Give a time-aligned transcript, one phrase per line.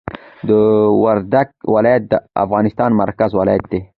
[1.03, 2.13] وردګ ولایت د
[2.43, 3.81] افغانستان مرکزي ولایت دي